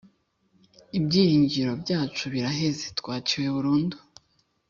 ibyiringiro 0.97 1.71
byacu 1.83 2.23
biraheze 2.33 2.85
twaciwe 2.99 3.47
burundu 3.55 3.97